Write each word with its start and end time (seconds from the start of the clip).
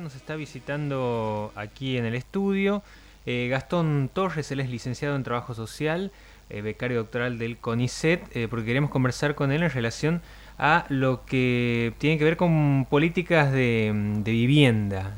nos 0.00 0.14
está 0.14 0.36
visitando 0.36 1.52
aquí 1.54 1.96
en 1.96 2.04
el 2.04 2.14
estudio 2.14 2.82
eh, 3.24 3.48
Gastón 3.48 4.10
Torres, 4.12 4.50
él 4.52 4.60
es 4.60 4.70
licenciado 4.70 5.16
en 5.16 5.24
Trabajo 5.24 5.54
Social, 5.54 6.12
eh, 6.50 6.60
becario 6.60 6.98
doctoral 6.98 7.38
del 7.38 7.56
CONICET, 7.56 8.36
eh, 8.36 8.46
porque 8.48 8.66
queremos 8.66 8.90
conversar 8.90 9.34
con 9.34 9.50
él 9.52 9.62
en 9.62 9.70
relación 9.70 10.22
a 10.58 10.86
lo 10.90 11.24
que 11.24 11.92
tiene 11.98 12.18
que 12.18 12.24
ver 12.24 12.36
con 12.36 12.86
políticas 12.88 13.50
de, 13.52 14.22
vivienda 14.24 15.14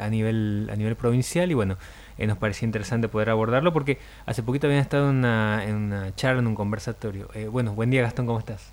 a, 0.00 0.08
nivel, 0.08 0.68
a 0.72 0.76
nivel 0.76 0.96
provincial 0.96 1.50
y 1.50 1.54
bueno, 1.54 1.76
nos 2.18 2.38
parecía 2.38 2.66
interesante 2.66 3.08
poder 3.08 3.30
abordarlo 3.30 3.72
porque 3.72 3.98
hace 4.26 4.42
poquito 4.42 4.66
habían 4.68 4.80
estado 4.80 5.10
en 5.10 5.16
una 5.16 6.12
charla, 6.14 6.40
en 6.40 6.46
un 6.46 6.54
conversatorio. 6.54 7.28
bueno, 7.50 7.74
buen 7.74 7.90
día 7.90 8.02
Gastón, 8.02 8.26
¿cómo 8.26 8.38
estás? 8.38 8.72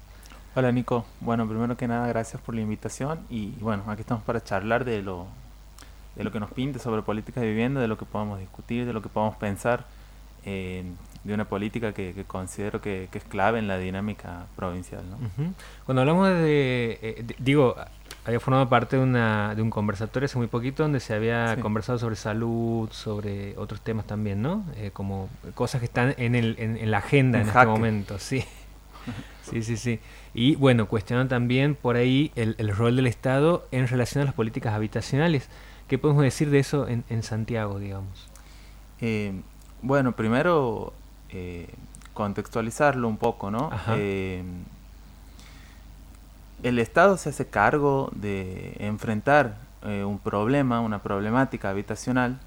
Hola 0.54 0.70
Nico, 0.74 1.06
bueno, 1.22 1.48
primero 1.48 1.78
que 1.78 1.88
nada 1.88 2.10
gracias 2.10 2.42
por 2.42 2.54
la 2.54 2.60
invitación 2.60 3.22
y 3.30 3.52
bueno, 3.62 3.84
aquí 3.88 4.02
estamos 4.02 4.22
para 4.26 4.44
charlar 4.44 4.84
de 4.84 5.02
lo, 5.02 5.28
de 6.18 6.26
lo 6.26 6.32
que 6.34 6.42
nos 6.42 6.52
pinte 6.52 6.78
sobre 6.78 7.04
política 7.04 7.40
de 7.40 7.48
vivienda, 7.48 7.80
de 7.80 7.88
lo 7.88 7.98
que 7.98 8.04
podamos 8.04 8.38
discutir, 8.38 8.86
de 8.86 8.92
lo 8.92 9.02
que 9.02 9.08
podamos 9.08 9.38
pensar 9.38 9.86
eh, 10.44 10.84
de 11.24 11.34
una 11.34 11.46
política 11.46 11.94
que, 11.94 12.26
considero 12.28 12.82
que, 12.82 13.08
es 13.14 13.24
clave 13.24 13.60
en 13.60 13.70
la 13.70 13.78
dinámica 13.78 14.48
provincial. 14.58 15.04
¿no? 15.10 15.18
Cuando 15.86 16.02
hablamos 16.02 16.28
eh, 16.34 17.24
de, 17.26 17.36
digo, 17.40 17.78
había 18.26 18.42
formado 18.42 18.68
parte 18.68 18.98
de, 18.98 19.04
una, 19.04 19.56
de 19.56 19.62
un 19.62 19.70
conversatorio 19.70 20.26
hace 20.26 20.38
muy 20.38 20.48
poquito 20.48 20.84
donde 20.84 21.00
se 21.00 21.14
había 21.14 21.56
conversado 21.62 21.98
sobre 21.98 22.18
salud, 22.18 22.90
sobre 22.92 23.58
otros 23.58 23.80
temas 23.80 24.06
también, 24.06 24.42
¿no? 24.42 24.66
Eh, 24.76 24.92
como 24.92 25.30
cosas 25.54 25.80
que 25.80 25.86
están 25.86 26.14
en, 26.18 26.36
el, 26.36 26.58
en, 26.60 26.92
la 26.92 26.98
agenda 26.98 27.40
en, 27.40 27.48
este 27.48 27.66
momento, 27.66 28.20
sí. 28.20 28.44
Sí, 29.44 29.64
sí, 29.64 29.76
sí. 29.76 30.00
Y 30.34 30.56
bueno, 30.56 30.88
cuestionando 30.88 31.30
también 31.30 31.76
por 31.76 31.96
ahí 31.96 32.32
el, 32.36 32.56
rol 32.76 32.96
del 32.96 33.08
Estado 33.08 33.68
en 33.72 33.88
relación 33.88 34.22
a 34.22 34.26
las 34.26 34.34
políticas 34.34 34.74
habitacionales. 34.74 35.50
¿Qué 35.88 35.98
podemos 35.98 36.24
decir 36.24 36.50
de 36.50 36.60
eso 36.60 36.88
en, 36.88 37.24
Santiago, 37.24 37.80
digamos? 37.80 38.30
Eh, 39.02 39.34
bueno, 39.82 40.14
primero 40.14 40.94
eh, 41.32 41.68
contextualizarlo 42.14 43.08
un 43.08 43.18
poco, 43.18 43.52
¿no? 43.52 43.72
Eh, 43.90 44.44
el 46.64 46.80
Estado 46.80 47.18
se 47.18 47.30
hace 47.30 47.48
cargo 47.48 48.10
de 48.14 48.76
enfrentar 48.80 49.58
un 49.84 50.20
problema, 50.20 50.80
una 50.80 51.02
problemática 51.02 51.72
habitacional 51.72 52.40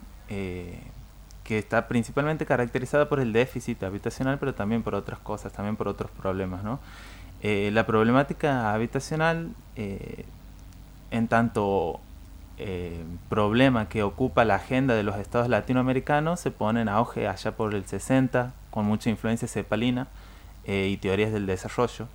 que 1.45 1.59
está 1.59 1.87
principalmente 1.87 2.47
caracterizada 2.47 3.09
por 3.09 3.21
el 3.21 3.33
déficit 3.33 3.83
habitacional, 3.83 4.39
pero 4.39 4.55
también 4.55 4.83
por 4.83 4.95
otras 4.95 5.19
cosas, 5.21 5.53
también 5.53 5.77
por 5.77 5.89
otros 5.89 6.11
problemas. 6.11 6.65
¿no? 6.65 6.81
Eh, 7.43 7.71
la 7.73 7.87
problemática 7.87 8.73
habitacional, 8.73 9.51
eh, 9.77 10.25
en 11.11 11.29
tanto 11.29 12.01
eh, 12.57 13.05
problema 13.29 13.89
que 13.91 14.03
ocupa 14.03 14.47
la 14.47 14.55
agenda 14.55 14.95
de 14.95 15.03
los 15.03 15.17
estados 15.17 15.51
latinoamericanos, 15.51 16.41
se 16.41 16.51
pone 16.51 16.81
en 16.81 16.89
auge 16.89 17.29
allá 17.29 17.53
por 17.53 17.75
el 17.75 17.85
60, 17.85 18.55
con 18.71 18.87
mucha 18.87 19.11
influencia 19.11 19.47
cepalina 19.47 20.09
y 20.67 20.97
teorías 20.97 21.31
del 21.31 21.45
desarrollo. 21.45 22.09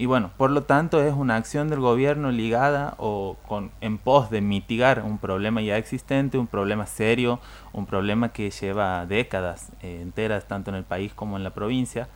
Y 0.00 0.06
bueno, 0.06 0.30
por 0.38 0.50
lo 0.50 0.62
tanto 0.62 1.02
es 1.02 1.12
una 1.12 1.36
acción 1.36 1.68
del 1.68 1.80
gobierno 1.80 2.30
ligada 2.30 2.94
o 2.96 3.36
con, 3.46 3.70
en 3.82 3.98
pos 3.98 4.30
de 4.30 4.40
mitigar 4.40 5.02
un 5.02 5.18
problema 5.18 5.60
ya 5.60 5.76
existente, 5.76 6.38
un 6.38 6.46
problema 6.46 6.86
serio, 6.86 7.38
un 7.74 7.84
problema 7.84 8.30
que 8.30 8.50
lleva 8.50 9.04
décadas 9.04 9.72
eh, 9.82 10.00
enteras 10.00 10.48
tanto 10.48 10.70
en 10.70 10.76
el 10.76 10.84
país 10.84 11.12
como 11.12 11.36
en 11.36 11.44
la 11.44 11.50
provincia. 11.50 12.08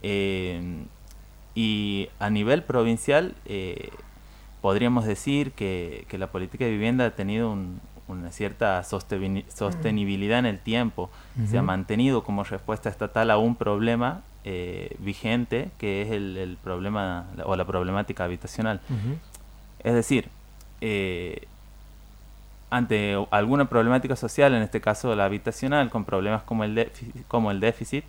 Eh, 0.00 0.86
y 1.54 2.08
a 2.20 2.30
nivel 2.30 2.62
provincial 2.62 3.34
eh, 3.44 3.90
podríamos 4.62 5.04
decir 5.04 5.52
que, 5.52 6.06
la 6.12 6.28
política 6.28 6.64
de 6.64 6.70
vivienda 6.70 7.04
ha 7.04 7.10
tenido 7.10 7.54
una 8.08 8.32
cierta 8.32 8.82
sostenibilidad 8.82 10.38
en 10.38 10.46
el 10.46 10.58
tiempo, 10.58 11.10
se 11.46 11.58
ha 11.58 11.62
mantenido 11.62 12.24
como 12.24 12.44
respuesta 12.44 12.88
estatal 12.88 13.30
a 13.30 13.36
un 13.36 13.56
problema 13.56 14.22
eh, 14.48 14.94
vigente, 15.00 15.70
que 15.76 16.02
es 16.02 16.12
el, 16.12 16.56
problema 16.62 17.26
o 17.44 17.56
la 17.56 17.64
problemática 17.64 18.22
habitacional. 18.22 18.80
Es 19.82 19.92
decir, 19.92 20.28
eh, 20.80 21.48
ante 22.70 23.16
alguna 23.32 23.64
problemática 23.68 24.14
social, 24.14 24.54
en 24.54 24.62
este 24.62 24.80
caso 24.80 25.16
la 25.16 25.24
habitacional, 25.24 25.90
con 25.90 26.04
problemas 26.04 26.44
como 26.44 26.62
el, 26.62 26.92
como 27.26 27.50
el 27.50 27.58
déficit, 27.58 28.04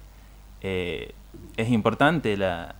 eh, 0.62 1.16
es 1.56 1.72
importante 1.72 2.38
la, 2.38 2.76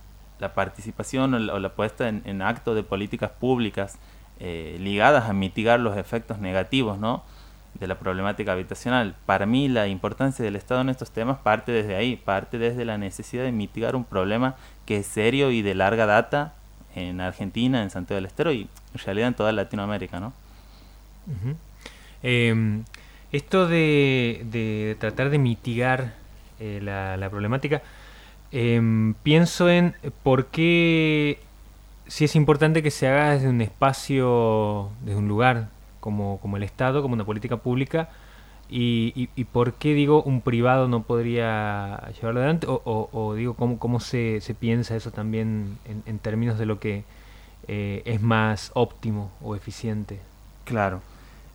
participación 0.54 1.34
o 1.34 1.58
la, 1.58 1.68
puesta 1.70 2.08
en, 2.08 2.42
acto 2.42 2.76
de 2.76 2.84
políticas 2.84 3.32
públicas 3.32 3.98
ligadas 4.38 5.28
a 5.28 5.32
mitigar 5.32 5.80
los 5.80 5.96
efectos 5.96 6.38
negativos, 6.38 6.96
¿no? 6.96 7.24
De 7.80 7.86
la 7.86 7.98
problemática 7.98 8.52
habitacional. 8.52 9.14
Para 9.26 9.46
mí 9.46 9.68
la 9.68 9.86
importancia 9.86 10.44
del 10.44 10.56
Estado 10.56 10.80
en 10.80 10.88
estos 10.88 11.10
temas 11.10 11.38
parte 11.38 11.72
desde 11.72 11.94
ahí, 11.96 12.16
parte 12.16 12.58
desde 12.58 12.84
la 12.84 12.98
necesidad 12.98 13.44
de 13.44 13.52
mitigar 13.52 13.94
un 13.94 14.04
problema 14.04 14.56
que 14.86 14.98
es 14.98 15.06
serio 15.06 15.50
y 15.50 15.62
de 15.62 15.74
larga 15.74 16.06
data 16.06 16.54
en 16.94 17.20
Argentina, 17.20 17.82
en 17.82 17.90
Santiago 17.90 18.16
del 18.16 18.26
Estero 18.26 18.52
y 18.52 18.62
en 18.94 19.00
realidad 19.04 19.28
en 19.28 19.34
toda 19.34 19.52
Latinoamérica, 19.52 20.20
¿no? 20.20 20.32
Em, 22.22 22.84
esto 23.32 23.68
de, 23.68 24.96
tratar 24.98 25.30
de 25.30 25.38
mitigar 25.38 26.14
eh, 26.58 26.80
la, 26.82 27.28
problemática, 27.30 27.82
em, 28.50 29.14
pienso 29.22 29.68
en 29.68 29.94
por 30.22 30.46
qué 30.46 31.38
si 32.06 32.24
es 32.24 32.34
importante 32.34 32.82
que 32.82 32.90
se 32.90 33.06
haga 33.06 33.32
desde 33.32 33.48
un 33.48 33.60
espacio, 33.60 34.90
desde 35.02 35.18
un 35.18 35.28
lugar 35.28 35.68
como, 36.00 36.38
como 36.40 36.56
el 36.56 36.62
Estado, 36.62 37.02
como 37.02 37.14
una 37.14 37.24
política 37.24 37.58
pública, 37.58 38.08
y, 38.70 39.30
y, 39.34 39.44
por 39.44 39.74
qué 39.74 39.94
digo 39.94 40.22
un 40.22 40.42
privado 40.42 40.88
no 40.88 41.02
podría 41.02 42.10
llevarlo 42.12 42.40
adelante, 42.40 42.66
o, 42.68 43.08
o, 43.10 43.34
digo 43.34 43.54
cómo, 43.54 43.78
cómo 43.78 43.98
se, 43.98 44.42
se, 44.42 44.54
piensa 44.54 44.94
eso 44.94 45.10
también 45.10 45.78
en, 46.04 46.18
términos 46.18 46.58
de 46.58 46.66
lo 46.66 46.78
que 46.78 47.04
eh, 47.66 48.02
es 48.04 48.20
más 48.20 48.70
óptimo 48.74 49.30
o 49.42 49.56
eficiente. 49.56 50.20
Claro. 50.64 51.00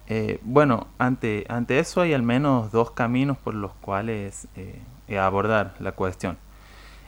Eh, 0.08 0.40
bueno, 0.42 0.88
ante, 0.98 1.46
ante 1.50 1.78
eso 1.78 2.02
hay 2.02 2.14
al 2.14 2.24
menos 2.24 2.72
dos 2.72 2.90
caminos 2.92 3.38
por 3.38 3.54
los 3.54 3.74
cuales 3.74 4.48
eh, 4.56 5.20
abordar 5.20 5.76
la 5.80 5.92
cuestión. 5.92 6.38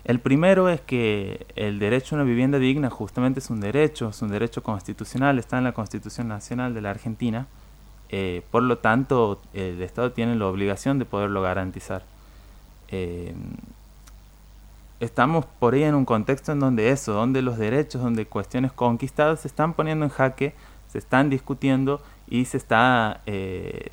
El 0.05 0.19
primero 0.19 0.69
es 0.69 0.81
que 0.81 1.47
el 1.55 1.79
derecho 1.79 2.15
a 2.15 2.19
una 2.19 2.25
vivienda 2.25 2.59
digna 2.59 2.91
justamente 2.91 3.39
es 3.39 3.49
un 3.49 3.59
derecho, 3.59 4.09
es 4.09 4.21
un 4.21 4.29
derecho 4.29 4.61
constitucional, 4.61 5.39
está 5.39 5.57
en 5.57 5.63
la 5.63 5.73
Constitución 5.73 6.27
Nacional 6.27 6.75
de 6.75 6.81
la 6.81 6.91
Argentina, 6.91 7.47
eh, 8.09 8.43
por 8.51 8.61
lo 8.61 8.77
tanto 8.77 9.41
el 9.53 9.81
Estado 9.81 10.11
tiene 10.11 10.35
la 10.35 10.45
obligación 10.45 10.99
de 10.99 11.05
poderlo 11.05 11.41
garantizar. 11.41 12.03
Eh, 12.89 13.33
estamos 14.99 15.45
por 15.57 15.73
ahí 15.73 15.83
en 15.83 15.95
un 15.95 16.05
contexto 16.05 16.51
en 16.51 16.59
donde 16.59 16.91
eso, 16.91 17.13
donde 17.13 17.41
los 17.41 17.57
derechos, 17.57 18.03
donde 18.03 18.27
cuestiones 18.27 18.71
conquistadas 18.71 19.39
se 19.39 19.47
están 19.47 19.73
poniendo 19.73 20.05
en 20.05 20.11
jaque, 20.11 20.53
se 20.87 20.99
están 20.99 21.31
discutiendo 21.31 21.99
y 22.27 22.45
se 22.45 22.57
está 22.57 23.21
eh, 23.25 23.89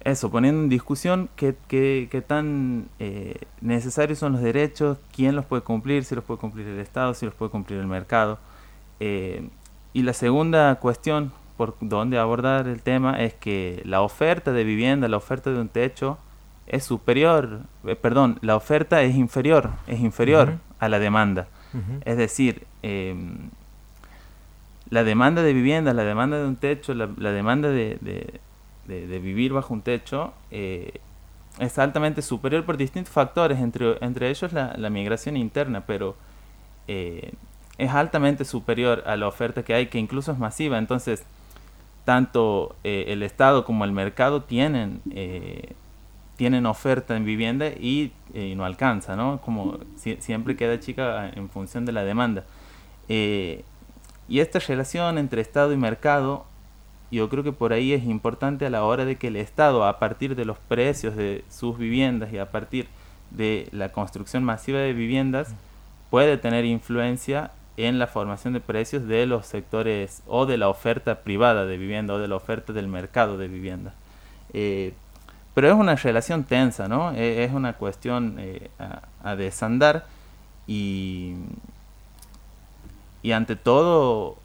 eso, 0.00 0.30
poniendo 0.30 0.62
en 0.62 0.68
discusión 0.68 1.28
qué, 1.36 1.56
qué, 1.68 2.24
tan 2.26 2.88
eh, 2.98 3.36
necesarios 3.60 4.18
son 4.18 4.32
los 4.32 4.42
derechos, 4.42 4.98
quién 5.14 5.34
los 5.34 5.44
puede 5.44 5.62
cumplir, 5.62 6.04
si 6.04 6.14
los 6.14 6.24
puede 6.24 6.40
cumplir 6.40 6.66
el 6.66 6.78
Estado, 6.78 7.14
si 7.14 7.26
los 7.26 7.34
puede 7.34 7.50
cumplir 7.50 7.80
el 7.80 7.86
mercado. 7.86 8.38
Eh, 9.00 9.48
y 9.92 10.02
la 10.02 10.12
segunda 10.12 10.76
cuestión 10.76 11.32
por 11.56 11.76
donde 11.80 12.18
abordar 12.18 12.68
el 12.68 12.82
tema 12.82 13.20
es 13.20 13.34
que 13.34 13.82
la 13.84 14.00
oferta 14.00 14.52
de 14.52 14.62
vivienda, 14.62 15.08
la 15.08 15.16
oferta 15.16 15.50
de 15.50 15.60
un 15.60 15.68
techo 15.68 16.18
es 16.68 16.84
superior, 16.84 17.62
eh, 17.84 17.96
perdón, 17.96 18.38
la 18.42 18.54
oferta 18.54 19.02
es 19.02 19.16
inferior, 19.16 19.72
es 19.88 20.00
inferior 20.00 20.58
a 20.78 20.88
la 20.88 20.98
demanda. 20.98 21.48
Es 22.04 22.16
decir, 22.16 22.66
em, 22.82 23.50
la 24.88 25.04
demanda 25.04 25.42
de 25.42 25.52
vivienda, 25.52 25.92
la 25.92 26.04
demanda 26.04 26.38
de 26.38 26.46
un 26.46 26.56
techo, 26.56 26.94
la, 26.94 27.06
demanda 27.32 27.68
de, 27.68 27.98
de, 28.00 28.40
vivir 28.88 29.52
bajo 29.52 29.74
un 29.74 29.82
techo 29.82 30.32
eh, 30.50 31.00
es 31.58 31.78
altamente 31.78 32.22
superior 32.22 32.64
por 32.64 32.76
distintos 32.76 33.12
factores, 33.12 33.58
entre, 33.58 33.98
entre 34.00 34.30
ellos 34.30 34.52
la, 34.52 34.90
migración 34.90 35.36
interna, 35.36 35.84
pero 35.86 36.16
eh, 36.86 37.32
es 37.78 37.90
altamente 37.90 38.44
superior 38.44 39.02
a 39.06 39.16
la 39.16 39.26
oferta 39.26 39.62
que 39.62 39.74
hay, 39.74 39.86
que 39.86 39.98
incluso 39.98 40.32
es 40.32 40.38
masiva. 40.38 40.78
Entonces, 40.78 41.24
tanto 42.04 42.76
eh, 42.84 43.06
el 43.08 43.22
Estado 43.22 43.64
como 43.64 43.84
el 43.84 43.92
mercado 43.92 44.42
tienen, 44.44 45.02
tienen 46.36 46.64
oferta 46.66 47.16
en 47.16 47.24
vivienda 47.24 47.68
y, 47.68 48.12
no 48.56 48.64
alcanza, 48.64 49.16
¿no? 49.16 49.40
Como 49.40 49.78
siempre 49.96 50.56
queda 50.56 50.78
chica 50.78 51.28
en 51.34 51.48
función 51.50 51.84
de 51.84 51.92
la 51.92 52.04
demanda. 52.04 52.44
y 53.08 53.64
esta 54.28 54.60
relación 54.60 55.18
entre 55.18 55.40
Estado 55.42 55.72
y 55.72 55.76
mercado 55.76 56.46
yo 57.10 57.28
creo 57.28 57.42
que 57.42 57.52
por 57.52 57.72
ahí 57.72 57.92
es 57.92 58.04
importante 58.04 58.66
a 58.66 58.70
la 58.70 58.84
hora 58.84 59.04
de 59.04 59.16
que 59.16 59.28
el 59.28 59.36
Estado, 59.36 59.84
a 59.86 59.98
partir 59.98 60.36
de 60.36 60.44
los 60.44 60.58
precios 60.58 61.16
de 61.16 61.44
sus 61.50 61.78
viviendas 61.78 62.32
y 62.32 62.38
a 62.38 62.50
partir 62.50 62.86
de 63.30 63.68
la 63.72 63.90
construcción 63.90 64.44
masiva 64.44 64.78
de 64.78 64.92
viviendas, 64.92 65.54
puede 66.10 66.36
tener 66.36 66.64
influencia 66.64 67.50
en 67.76 67.98
la 67.98 68.08
formación 68.08 68.54
de 68.54 68.60
precios 68.60 69.06
de 69.06 69.26
los 69.26 69.46
sectores 69.46 70.22
o 70.26 70.46
de 70.46 70.58
la 70.58 70.68
oferta 70.68 71.20
privada 71.20 71.64
de 71.64 71.78
vivienda 71.78 72.14
o 72.14 72.18
de 72.18 72.28
la 72.28 72.36
oferta 72.36 72.72
del 72.72 72.88
mercado 72.88 73.38
de 73.38 73.48
vivienda. 73.48 73.94
Eh, 74.52 74.92
pero 75.54 75.68
es 75.68 75.74
una 75.74 75.94
relación 75.94 76.44
tensa, 76.44 76.88
¿no? 76.88 77.12
E, 77.12 77.44
es 77.44 77.52
una 77.52 77.74
cuestión 77.74 78.36
eh, 78.38 78.70
a, 79.22 79.36
desandar 79.36 80.06
y, 80.66 81.34
y 83.22 83.32
ante 83.32 83.56
todo 83.56 84.36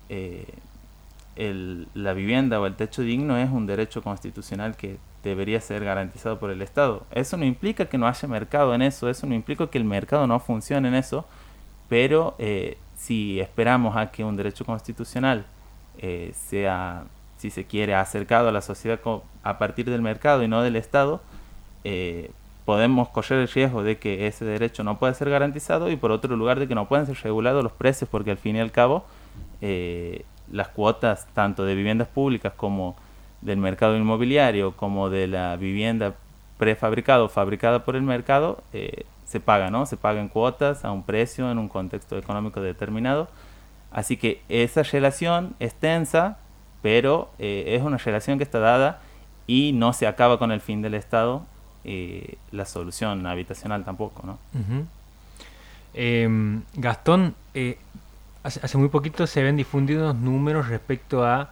la 1.36 2.14
vivienda 2.14 2.60
o 2.60 2.68
el 2.68 2.76
techo 2.76 3.02
digno 3.02 3.38
es 3.38 3.50
un 3.50 3.66
derecho 3.66 4.02
constitucional 4.04 4.76
que 4.76 4.98
debería 5.24 5.60
ser 5.62 5.84
garantizado 5.84 6.40
por 6.40 6.52
el 6.52 6.62
Estado. 6.62 7.06
Eso 7.12 7.38
no 7.38 7.46
implica 7.46 7.86
que 7.86 7.98
no 7.98 8.08
haya 8.08 8.28
mercado 8.28 8.76
en 8.76 8.82
eso, 8.82 9.10
eso 9.10 9.26
no 9.26 9.34
implica 9.34 9.68
que 9.68 9.78
el 9.78 9.86
mercado 9.86 10.28
no 10.28 10.40
funcione 10.40 10.90
en 10.90 10.96
eso, 10.96 11.26
pero 11.90 12.36
eh, 12.38 12.78
si 12.96 13.40
esperamos 13.40 13.96
a 13.96 14.12
que 14.12 14.24
un 14.24 14.36
derecho 14.36 14.66
constitucional 14.66 15.46
eh, 15.98 16.34
sea, 16.36 17.06
si 17.38 17.50
se 17.50 17.66
quiere, 17.66 17.96
acercado 17.96 18.50
a 18.50 18.52
la 18.52 18.62
sociedad 18.62 19.00
a 19.44 19.58
partir 19.58 19.90
del 19.90 20.02
mercado 20.02 20.44
y 20.44 20.48
no 20.48 20.62
del 20.62 20.76
Estado, 20.76 21.22
eh, 21.84 22.32
podemos 22.66 23.10
correr 23.10 23.40
el 23.40 23.48
riesgo 23.48 23.84
de 23.84 23.98
que 23.98 24.28
ese 24.28 24.46
derecho 24.46 24.84
no 24.84 25.00
pueda 25.00 25.14
ser 25.14 25.30
garantizado 25.30 25.90
y 25.90 25.96
por 25.96 26.12
otro 26.12 26.36
lugar 26.36 26.60
de 26.60 26.68
que 26.68 26.76
no 26.76 26.88
puedan 26.88 27.06
ser 27.06 27.18
regulados 27.24 27.64
los 27.64 27.74
precios 27.74 28.10
porque 28.10 28.32
al 28.32 28.38
fin 28.38 28.56
y 28.56 28.60
al 28.60 28.72
cabo 28.72 29.06
las 30.52 30.70
cuotas 30.70 31.28
tanto 31.34 31.66
de 31.66 31.76
viviendas 31.76 32.08
públicas 32.08 32.54
como 32.56 32.96
del 33.42 33.58
mercado 33.58 33.98
inmobiliario 33.98 34.76
como 34.76 35.10
de 35.10 35.28
la 35.28 35.56
vivienda 35.58 36.16
prefabricada 36.58 37.24
o 37.24 37.30
fabricada 37.30 37.84
por 37.84 37.96
el 37.96 38.04
mercado 38.04 38.64
eh, 38.72 39.06
se 39.26 39.40
paga, 39.40 39.70
¿no? 39.70 39.86
Se 39.86 39.98
pagan 39.98 40.30
cuotas 40.30 40.86
a 40.86 40.92
un 40.92 41.04
precio 41.04 41.50
en 41.52 41.58
un 41.58 41.68
contexto 41.68 42.18
económico 42.18 42.62
determinado. 42.62 43.28
Así 43.92 44.18
que 44.18 44.42
esa 44.48 44.84
relación 44.84 45.56
es 45.60 45.74
tensa, 45.74 46.38
pero 46.82 47.32
eh, 47.40 47.76
es 47.76 47.82
una 47.82 47.98
relación 47.98 48.38
que 48.38 48.44
está 48.44 48.60
dada 48.60 49.02
y 49.48 49.72
no 49.74 49.94
se 49.94 50.08
acaba 50.08 50.38
con 50.38 50.52
el 50.52 50.62
fin 50.62 50.82
del 50.82 50.94
Estado 50.94 51.46
eh, 51.84 52.38
la 52.52 52.66
solución 52.66 53.26
habitacional 53.26 53.84
tampoco, 53.84 54.24
¿no? 54.26 54.38
Em, 55.94 56.62
Gastón, 56.76 57.36
hace, 58.44 58.60
hace, 58.64 58.78
muy 58.78 58.90
poquito 58.90 59.26
se 59.28 59.42
ven 59.42 59.58
difundidos 59.58 60.16
números 60.16 60.68
respecto 60.68 61.26
a 61.26 61.52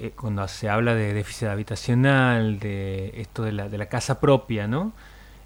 eh, 0.00 0.10
cuando 0.10 0.46
se 0.48 0.68
habla 0.68 0.94
de 0.94 1.14
déficit 1.14 1.48
habitacional, 1.48 2.58
de 2.58 3.12
esto 3.20 3.44
de 3.44 3.52
la, 3.52 3.68
de 3.68 3.78
la 3.78 3.86
casa 3.86 4.18
propia, 4.18 4.66
¿no? 4.66 4.92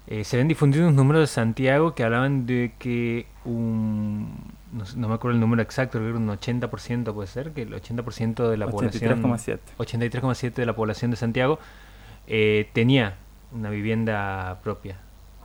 Eh, 0.07 0.23
se 0.23 0.37
ven 0.37 0.47
difundidos 0.47 0.85
unos 0.85 0.95
números 0.95 1.21
de 1.21 1.27
Santiago 1.27 1.93
que 1.93 2.03
hablaban 2.03 2.47
de 2.47 2.73
que 2.79 3.27
un, 3.45 4.27
no, 4.95 5.07
me 5.07 5.13
acuerdo 5.13 5.35
el 5.35 5.39
número 5.39 5.61
exacto, 5.61 5.99
creo 5.99 6.13
que 6.13 6.17
un 6.17 6.27
80% 6.27 7.13
puede 7.13 7.27
ser, 7.27 7.51
que 7.51 7.61
el 7.61 7.73
80% 7.73 8.49
de 8.49 8.57
la 8.57 8.67
población... 8.67 9.19
83,7. 9.77 10.53
de 10.55 10.65
la 10.65 10.75
población 10.75 11.11
de 11.11 11.17
Santiago 11.17 11.59
eh, 12.25 12.67
tenía 12.73 13.17
una 13.51 13.69
vivienda 13.69 14.59
propia. 14.63 14.97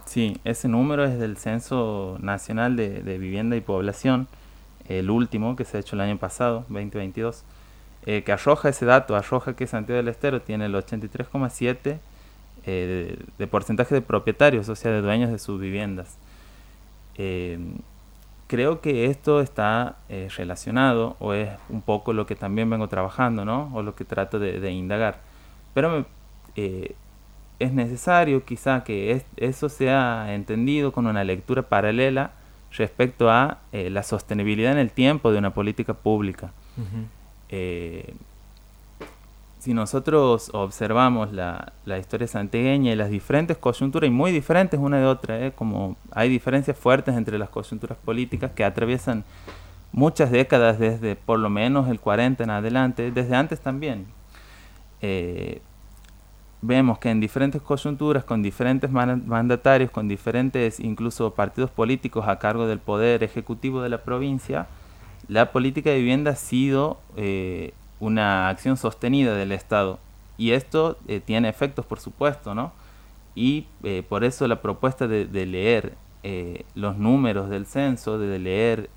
Sí, 0.06 0.38
ese 0.44 0.68
número 0.68 1.04
es 1.04 1.18
del 1.18 1.36
Censo 1.36 2.16
Nacional 2.22 2.76
de, 2.76 3.02
de 3.02 3.18
Vivienda 3.18 3.56
y 3.56 3.60
Población, 3.60 4.28
el 4.88 5.10
último 5.10 5.56
que 5.56 5.64
se 5.64 5.76
ha 5.76 5.80
hecho 5.80 5.96
el 5.96 6.02
año 6.02 6.18
pasado, 6.18 6.64
2022. 6.68 7.44
Eh, 8.06 8.22
que 8.22 8.32
arroja 8.32 8.68
ese 8.68 8.84
dato, 8.84 9.16
arroja 9.16 9.56
que 9.56 9.66
Santiago 9.66 9.96
del 9.96 10.08
Estero 10.08 10.42
tiene 10.42 10.66
el 10.66 10.74
83,7% 10.74 11.98
eh, 12.66 13.18
de, 13.38 13.46
porcentaje 13.46 13.94
de 13.94 14.02
propietarios, 14.02 14.68
o 14.68 14.76
sea, 14.76 14.92
de 14.92 15.00
dueños 15.00 15.30
de 15.30 15.38
sus 15.38 15.58
viviendas. 15.58 16.18
Eh, 17.16 17.58
creo 18.46 18.82
que 18.82 19.06
esto 19.06 19.40
está 19.40 19.96
relacionado, 20.36 21.16
o 21.18 21.32
es 21.32 21.50
un 21.70 21.80
poco 21.80 22.12
lo 22.12 22.26
que 22.26 22.36
también 22.36 22.68
vengo 22.68 22.88
trabajando, 22.88 23.44
¿no? 23.44 23.70
O 23.74 23.82
lo 23.82 23.94
que 23.94 24.04
trato 24.04 24.38
de, 24.38 24.70
indagar. 24.70 25.20
Pero 25.72 26.04
es 26.54 27.72
necesario 27.72 28.44
quizá 28.44 28.84
que 28.84 29.24
eso 29.36 29.68
sea 29.70 30.34
entendido 30.34 30.92
con 30.92 31.06
una 31.06 31.24
lectura 31.24 31.62
paralela 31.62 32.32
respecto 32.76 33.30
a 33.30 33.58
la 33.72 34.02
sostenibilidad 34.02 34.72
en 34.72 34.78
el 34.78 34.90
tiempo 34.90 35.32
de 35.32 35.38
una 35.38 35.54
política 35.54 35.94
pública. 35.94 36.52
Eh, 37.48 38.14
si 39.64 39.72
nosotros 39.72 40.50
observamos 40.52 41.32
la, 41.32 41.72
historia 41.98 42.26
santiagueña 42.28 42.92
y 42.92 42.96
las 42.96 43.08
diferentes 43.08 43.56
coyunturas, 43.56 44.08
y 44.08 44.10
muy 44.10 44.30
diferentes 44.30 44.78
una 44.78 44.98
de 44.98 45.06
otra, 45.06 45.46
¿eh? 45.46 45.52
como 45.52 45.96
hay 46.10 46.28
diferencias 46.28 46.76
fuertes 46.76 47.16
entre 47.16 47.38
las 47.38 47.48
coyunturas 47.48 47.96
políticas 47.96 48.50
que 48.50 48.62
atraviesan 48.62 49.24
muchas 49.90 50.30
décadas 50.30 50.78
desde 50.78 51.16
por 51.16 51.38
lo 51.38 51.48
menos 51.48 51.88
el 51.88 51.98
40 51.98 52.44
en 52.44 52.50
adelante, 52.50 53.10
desde 53.10 53.34
antes 53.34 53.58
también. 53.58 54.06
Eh, 55.00 55.62
vemos 56.66 56.98
que 56.98 57.10
en 57.10 57.20
diferentes 57.20 57.60
coyunturas, 57.60 58.24
con 58.24 58.42
diferentes 58.42 58.90
mandatarios, 58.90 59.90
con 59.90 60.08
diferentes 60.08 60.80
incluso 60.80 61.34
partidos 61.34 61.70
políticos 61.70 62.26
a 62.26 62.38
cargo 62.38 62.66
del 62.66 62.78
poder 62.78 63.22
ejecutivo 63.22 63.82
de 63.82 63.90
la 63.90 63.98
provincia, 63.98 64.66
la 65.28 65.52
política 65.52 65.90
de 65.90 65.98
vivienda 65.98 66.32
ha 66.32 66.36
sido 66.36 66.98
eh, 67.16 67.72
una 68.00 68.48
acción 68.48 68.76
sostenida 68.76 69.34
del 69.34 69.52
Estado 69.52 69.98
y 70.38 70.52
esto 70.52 70.96
eh, 71.06 71.20
tiene 71.20 71.48
efectos, 71.48 71.84
por 71.84 72.00
supuesto, 72.00 72.54
¿no? 72.54 72.72
Y 73.34 73.66
eh, 73.82 74.02
por 74.08 74.24
eso 74.24 74.48
la 74.48 74.62
propuesta 74.62 75.06
de, 75.06 75.26
leer 75.46 75.94
los 76.74 76.96
números 76.96 77.50
del 77.50 77.66
censo, 77.66 78.18
de 78.18 78.38
leer 78.38 78.88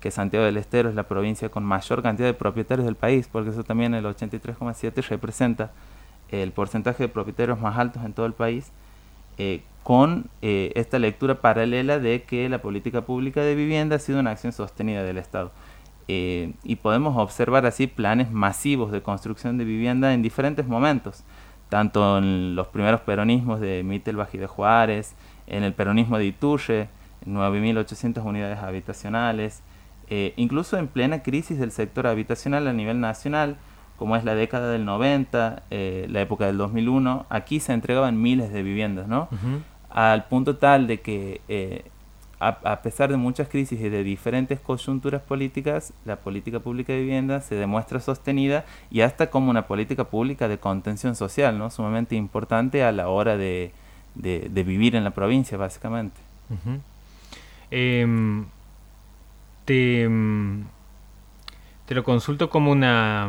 que 0.00 0.10
Santiago 0.10 0.44
del 0.44 0.56
Estero 0.56 0.88
es 0.88 0.96
la 0.96 1.04
provincia 1.04 1.48
con 1.50 1.62
mayor 1.62 2.02
cantidad 2.02 2.26
de 2.26 2.34
propietarios 2.34 2.84
del 2.84 2.96
país, 2.96 3.28
porque 3.30 3.50
eso 3.50 3.62
también 3.62 3.94
el 3.94 4.04
83,7 4.04 5.06
representa 5.08 5.70
el 6.32 6.50
porcentaje 6.52 7.04
de 7.04 7.08
propietarios 7.08 7.60
más 7.60 7.78
altos 7.78 8.04
en 8.04 8.12
todo 8.12 8.26
el 8.26 8.32
país, 8.32 8.72
con 9.82 10.30
eh, 10.42 10.72
esta 10.76 10.98
lectura 10.98 11.40
paralela 11.40 11.98
de 11.98 12.22
que 12.22 12.48
la 12.48 12.62
política 12.62 13.02
pública 13.02 13.42
de 13.42 13.54
vivienda 13.54 13.96
ha 13.96 13.98
sido 13.98 14.20
una 14.20 14.30
acción 14.30 14.52
sostenida 14.52 15.02
del 15.02 15.18
Estado. 15.18 15.50
Eh, 16.08 16.52
y 16.62 16.76
podemos 16.76 17.16
observar 17.16 17.66
así 17.66 17.86
planes 17.86 18.30
masivos 18.30 18.92
de 18.92 19.02
construcción 19.02 19.58
de 19.58 19.64
vivienda 19.64 20.14
en 20.14 20.22
diferentes 20.22 20.66
momentos, 20.66 21.24
tanto 21.68 22.18
en 22.18 22.54
los 22.54 22.68
primeros 22.68 23.00
peronismos 23.00 23.60
de 23.60 23.82
Mittelbach 23.82 24.34
y 24.34 24.38
de 24.38 24.46
Juárez, 24.46 25.14
en 25.46 25.64
el 25.64 25.72
peronismo 25.72 26.18
de 26.18 26.26
Iturre, 26.26 26.88
9.800 27.26 28.24
unidades 28.24 28.58
habitacionales, 28.58 29.62
eh, 30.08 30.34
incluso 30.36 30.76
en 30.76 30.88
plena 30.88 31.22
crisis 31.22 31.58
del 31.58 31.72
sector 31.72 32.06
habitacional 32.06 32.68
a 32.68 32.72
nivel 32.72 33.00
nacional, 33.00 33.56
como 34.02 34.16
es 34.16 34.24
la 34.24 34.34
década 34.34 34.72
del 34.72 34.84
90, 34.84 35.62
la 35.70 36.20
época 36.20 36.46
del 36.46 36.58
2001, 36.58 37.24
aquí 37.28 37.60
se 37.60 37.72
entregaban 37.72 38.20
miles 38.20 38.52
de 38.52 38.64
viviendas, 38.64 39.06
¿no? 39.06 39.28
al 39.90 40.24
punto 40.24 40.56
tal 40.56 40.88
de 40.88 41.00
que 41.00 41.40
eh, 41.46 41.84
a, 42.40 42.82
pesar 42.82 43.12
de 43.12 43.16
muchas 43.16 43.48
crisis 43.48 43.80
y 43.80 43.88
de 43.88 44.02
diferentes 44.02 44.58
coyunturas 44.58 45.22
políticas, 45.22 45.92
la 46.04 46.16
política 46.16 46.58
pública 46.58 46.92
de 46.92 46.98
vivienda 46.98 47.40
se 47.42 47.54
demuestra 47.54 48.00
sostenida 48.00 48.64
y 48.90 49.02
hasta 49.02 49.30
como 49.30 49.50
una 49.50 49.68
política 49.68 50.02
pública 50.02 50.48
de 50.48 50.58
contención 50.58 51.14
social, 51.14 51.56
¿no? 51.56 51.70
sumamente 51.70 52.16
importante 52.16 52.82
a 52.82 52.90
la 52.90 53.08
hora 53.08 53.36
de, 53.36 53.70
vivir 54.16 54.96
en 54.96 55.04
la 55.04 55.12
provincia, 55.12 55.56
básicamente. 55.56 56.20
Em, 57.70 58.40
em, 58.40 58.46
te, 59.64 60.08
lo 61.94 62.04
consulto 62.04 62.50
como 62.50 62.70
una, 62.70 63.28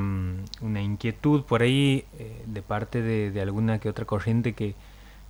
una 0.62 0.82
inquietud 0.82 1.44
por 1.44 1.62
ahí 1.62 2.06
eh, 2.20 2.44
de 2.46 2.62
parte 2.62 3.02
de, 3.02 3.42
alguna 3.42 3.80
que 3.80 3.90
otra 3.90 4.06
corriente 4.06 4.54
que, 4.54 4.76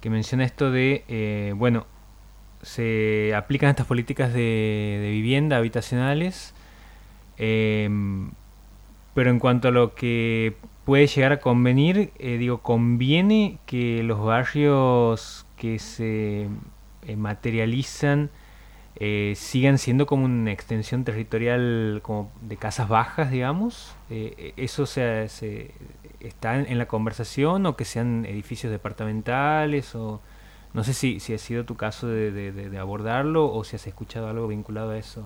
que 0.01 0.09
menciona 0.09 0.43
esto 0.43 0.71
de, 0.71 1.03
eh, 1.07 1.53
bueno, 1.55 1.85
se 2.61 3.33
aplican 3.35 3.69
estas 3.69 3.85
políticas 3.85 4.33
de, 4.33 5.09
vivienda 5.11 5.57
habitacionales, 5.57 6.53
em, 7.37 8.31
pero 9.13 9.29
en 9.29 9.39
cuanto 9.39 9.67
a 9.67 9.71
lo 9.71 9.95
que 9.95 10.55
puede 10.85 11.07
llegar 11.07 11.33
a 11.33 11.39
convenir, 11.39 12.11
eh, 12.19 12.37
digo, 12.37 12.59
conviene 12.61 13.59
que 13.65 14.03
los 14.03 14.23
barrios 14.23 15.45
que 15.57 15.79
se 15.79 16.47
eh, 18.97 19.33
sigan 19.35 19.77
siendo 19.77 20.05
como 20.05 20.25
una 20.25 20.51
extensión 20.51 21.03
territorial 21.03 22.00
como 22.03 22.31
de 22.41 22.57
casas 22.57 22.89
bajas, 22.89 23.31
digamos. 23.31 23.95
eso 24.09 24.85
se, 24.85 25.29
se 25.29 25.71
está 26.19 26.57
en, 26.59 26.77
la 26.77 26.88
conversación 26.88 27.65
o 27.65 27.75
que 27.75 27.85
sean 27.85 28.25
edificios 28.25 28.71
departamentales 28.71 29.93
o 29.95 30.21
no 30.73 30.83
sé 30.83 30.93
si, 30.93 31.19
si 31.19 31.33
ha 31.33 31.38
sido 31.38 31.65
tu 31.65 31.75
caso 31.75 32.07
de, 32.07 32.77
abordarlo 32.79 33.53
o 33.53 33.63
si 33.63 33.75
has 33.75 33.85
escuchado 33.85 34.27
algo 34.27 34.47
vinculado 34.47 34.91
a 34.91 34.97
eso. 34.97 35.23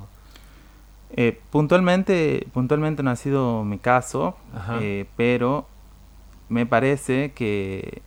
Eh, 1.11 1.39
puntualmente, 1.51 2.47
puntualmente 2.53 3.01
no 3.01 3.11
ha 3.11 3.15
sido 3.15 3.63
mi 3.63 3.77
caso, 3.77 4.35
eh, 4.81 5.05
pero 5.15 5.65
me 6.49 6.65
parece 6.65 7.31
que 7.31 8.01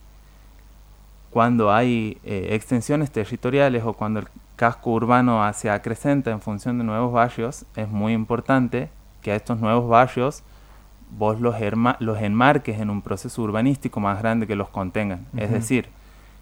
cuando 1.31 1.71
hay 1.71 2.19
eh, 2.23 2.49
extensiones 2.51 3.09
territoriales 3.09 3.83
o 3.85 3.93
cuando 3.93 4.19
el 4.19 4.27
casco 4.61 4.91
urbano 4.91 5.51
se 5.53 5.71
acrecenta 5.71 6.29
en 6.29 6.39
función 6.39 6.77
de 6.77 6.83
nuevos 6.83 7.11
barrios, 7.11 7.65
es 7.75 7.89
muy 7.89 8.13
importante 8.13 8.89
que 9.23 9.31
a 9.31 9.35
estos 9.35 9.59
nuevos 9.59 9.89
barrios 9.89 10.43
vos 11.09 11.41
los, 11.41 11.55
los 11.97 12.21
enmarques 12.21 12.79
en 12.79 12.91
un 12.91 13.01
proceso 13.01 13.41
urbanístico 13.41 13.99
más 13.99 14.19
grande 14.19 14.45
que 14.45 14.55
los 14.55 14.69
contengan. 14.69 15.25
Es 15.35 15.49
decir, 15.49 15.89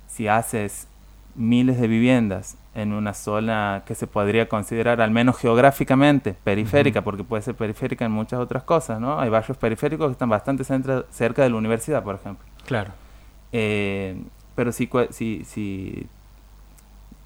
si 0.08 0.28
haces 0.28 0.90
miles 1.34 1.80
de 1.80 1.88
viviendas 1.88 2.58
en 2.76 2.92
una 2.92 3.14
zona 3.14 3.84
que 3.86 3.96
se 3.96 4.06
podría 4.06 4.50
considerar 4.50 5.00
al 5.00 5.12
menos 5.12 5.38
geográficamente 5.38 6.36
periférica, 6.44 7.02
porque 7.02 7.24
puede 7.24 7.42
ser 7.42 7.56
periférica 7.56 8.04
en 8.04 8.12
muchas 8.12 8.42
otras 8.42 8.64
cosas, 8.64 9.00
¿no? 9.00 9.18
Hay 9.18 9.30
barrios 9.30 9.58
periféricos 9.58 10.08
que 10.08 10.12
están 10.12 10.28
bastante 10.28 10.66
cerca 10.66 11.42
de 11.42 11.50
la 11.50 11.56
universidad, 11.56 12.04
por 12.04 12.16
ejemplo. 12.16 12.46
Claro. 12.66 12.92
Eh, 13.54 14.22
pero 14.56 14.74
si, 14.74 14.90
si, 15.12 15.46
si 15.46 16.10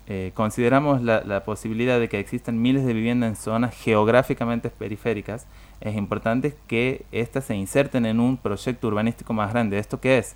eh, 0.06 0.32
consideramos 0.34 1.02
la, 1.02 1.22
la, 1.22 1.46
posibilidad 1.46 1.98
de 1.98 2.10
que 2.10 2.20
existan 2.20 2.62
miles 2.62 2.86
de 2.86 2.94
viviendas 2.94 3.30
en 3.30 3.36
zonas 3.38 3.74
geográficamente 3.74 4.70
periféricas, 4.70 5.48
es 5.80 5.96
importante 5.96 6.58
que 6.68 7.06
éstas 7.14 7.46
se 7.46 7.56
inserten 7.56 8.06
en 8.06 8.20
un 8.20 8.36
proyecto 8.36 8.88
urbanístico 8.90 9.32
más 9.32 9.54
grande. 9.54 9.80
¿Esto 9.80 10.02
qué 10.02 10.18
es? 10.18 10.36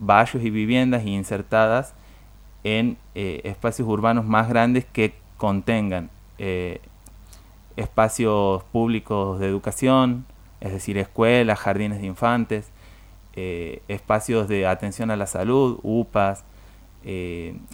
Barrios 0.00 0.44
y 0.44 0.50
viviendas 0.50 1.06
insertadas 1.06 1.94
en 2.64 2.96
eh, 3.14 3.40
espacios 3.44 3.86
urbanos 3.86 4.24
más 4.24 4.48
grandes 4.48 4.84
que 4.84 5.14
contengan 5.36 6.10
eh, 6.38 6.80
espacios 7.76 8.64
públicos 8.64 9.38
de 9.38 9.46
educación, 9.46 10.26
es 10.60 10.72
decir, 10.72 10.98
escuelas, 10.98 11.60
jardines 11.60 12.00
de 12.00 12.06
infantes, 12.06 12.70
espacios 13.88 14.46
de 14.46 14.64
atención 14.64 15.10
a 15.10 15.16
la 15.16 15.26
salud, 15.26 15.80
UPAs, 15.82 16.44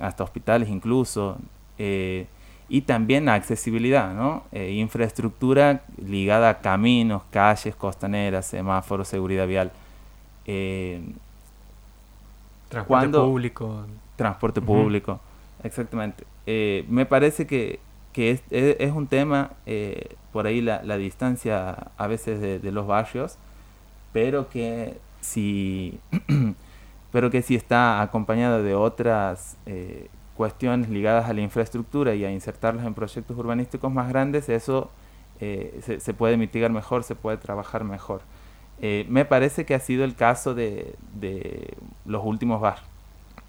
hasta 0.01 0.25
hospitales 0.25 0.69
incluso, 0.69 1.39
y 1.79 2.81
también 2.83 3.29
accesibilidad, 3.29 4.13
¿no? 4.15 4.45
infraestructura 4.53 5.83
ligada 6.05 6.51
a 6.51 6.61
caminos, 6.61 7.23
calles, 7.31 7.75
costaneras, 7.75 8.47
semáforos, 8.47 9.09
seguridad 9.09 9.47
vial. 9.47 9.73
Transporte 12.69 13.19
público 13.19 13.87
transporte 14.21 14.61
público. 14.61 15.19
Exactamente. 15.65 16.25
Eh, 16.45 16.85
me 16.91 17.07
parece 17.07 17.47
que, 17.47 17.81
que 18.13 18.39
es, 18.51 18.93
un 18.93 19.07
tema, 19.07 19.53
eh, 19.65 20.15
por 20.31 20.47
ahí 20.47 20.61
la, 20.61 20.83
la, 20.83 20.99
distancia 20.99 21.91
a 21.97 22.07
veces 22.07 22.63
de, 22.63 22.71
los 22.71 22.87
barrios, 22.87 23.39
pero 24.13 24.51
que 24.51 24.99
si, 25.23 25.99
pero 27.13 27.31
que 27.31 27.43
si 27.43 27.55
está 27.55 28.03
acompañada 28.03 28.63
de 28.63 28.75
otras 28.75 29.57
eh, 29.67 30.09
cuestiones 30.37 30.89
ligadas 30.89 31.29
a 31.29 31.33
la 31.33 31.41
infraestructura 31.41 32.15
y 32.15 32.25
a 32.25 32.31
insertarlas 32.31 32.87
en 32.87 32.95
proyectos 32.95 33.37
urbanísticos 33.37 33.93
más 33.93 34.09
grandes, 34.09 34.49
eso 34.49 34.91
se, 35.39 36.01
se, 36.01 36.13
puede 36.13 36.37
mitigar 36.37 36.71
mejor, 36.71 37.03
se 37.03 37.15
puede 37.15 37.39
trabajar 37.39 37.83
mejor. 37.83 38.21
me 39.09 39.25
parece 39.25 39.65
que 39.65 39.75
ha 39.75 39.81
sido 39.81 40.05
el 40.05 40.15
caso 40.15 40.55
de, 40.55 40.95
de 41.15 41.79
los 42.05 42.23
últimos 42.23 42.61
barrios 42.61 42.91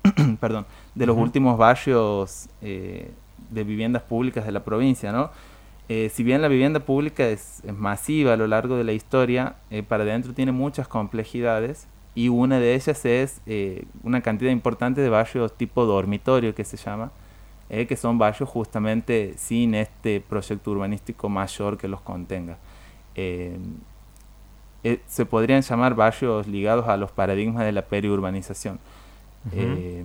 perdón, 0.40 0.66
de 0.96 1.06
los 1.06 1.18
últimos 1.18 1.58
barrios 1.58 2.50
eh, 2.62 3.12
de 3.50 3.64
viviendas 3.64 4.04
públicas 4.04 4.46
de 4.46 4.52
la 4.52 4.64
provincia, 4.64 5.12
¿no? 5.12 5.30
Eh, 5.90 6.10
si 6.14 6.24
bien 6.24 6.42
la 6.42 6.48
vivienda 6.48 6.80
pública 6.80 7.28
es, 7.28 7.62
masiva 7.78 8.34
a 8.34 8.38
lo 8.38 8.48
largo 8.48 8.78
de 8.78 8.84
la 8.84 8.94
historia, 8.94 9.56
eh, 9.70 9.84
para 9.84 10.04
adentro 10.04 10.34
tiene 10.34 10.52
muchas 10.52 10.88
complejidades 10.88 11.88
y 12.14 12.30
una 12.30 12.60
de 12.60 12.76
ellas 12.76 13.06
es 13.06 13.42
una 14.04 14.22
cantidad 14.22 14.52
importante 14.52 15.02
de 15.02 15.10
barrios 15.10 15.56
tipo 15.56 15.86
dormitorio 15.86 16.54
que 16.54 16.64
se 16.64 16.78
llama, 16.78 17.12
que 17.70 17.96
son 17.96 18.18
barrios 18.18 18.50
justamente 18.50 19.34
sin 19.38 19.76
este 19.76 20.20
proyecto 20.20 20.72
urbanístico 20.72 21.30
mayor 21.30 21.78
que 21.78 21.88
los 21.88 22.02
contenga. 22.02 22.58
se 23.16 25.26
podrían 25.26 25.62
llamar 25.62 25.96
barrios 25.96 26.48
ligados 26.48 26.88
a 26.88 26.98
los 26.98 27.12
paradigmas 27.12 27.64
de 27.64 27.72
la 27.72 27.84
periurbanización. 27.84 28.80
Eh, 29.52 30.04